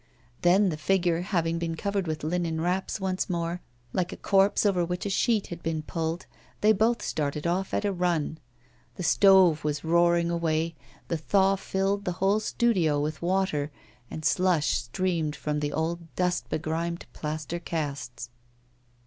Then, 0.41 0.69
the 0.69 0.77
figure 0.77 1.21
having 1.21 1.59
been 1.59 1.75
covered 1.75 2.07
with 2.07 2.23
linen 2.23 2.59
wraps 2.59 2.99
once 2.99 3.29
more, 3.29 3.61
like 3.93 4.11
a 4.11 4.17
corpse 4.17 4.65
over 4.65 4.83
which 4.83 5.05
a 5.05 5.11
sheet 5.11 5.45
has 5.53 5.59
been 5.59 5.83
pulled, 5.83 6.25
they 6.61 6.71
both 6.73 7.03
started 7.03 7.45
off 7.45 7.71
at 7.71 7.85
a 7.85 7.93
run. 7.93 8.39
The 8.95 9.03
stove 9.03 9.63
was 9.63 9.83
roaring 9.83 10.31
away, 10.31 10.73
the 11.07 11.17
thaw 11.17 11.55
filled 11.55 12.05
the 12.05 12.13
whole 12.13 12.39
studio 12.39 12.99
with 12.99 13.21
water, 13.21 13.69
and 14.09 14.25
slush 14.25 14.69
streamed 14.69 15.35
from 15.35 15.59
the 15.59 15.71
old 15.71 15.99
dust 16.15 16.49
begrimed 16.49 17.05
plaster 17.13 17.59
casts. 17.59 18.31